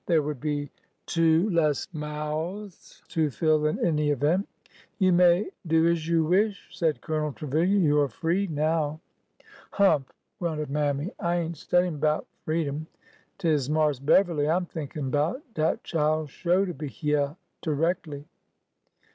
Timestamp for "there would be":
0.07-0.71